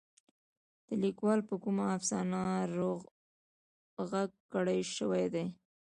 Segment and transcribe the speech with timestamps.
[0.87, 2.41] د ليکوال په کومه افسانه
[2.79, 2.99] رغ
[4.53, 5.45] کړے شوې ده.